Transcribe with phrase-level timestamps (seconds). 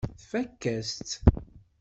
[0.21, 1.11] Tfakk-as-tt.